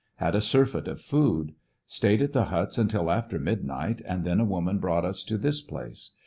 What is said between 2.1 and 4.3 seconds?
at the huts until after midnight, and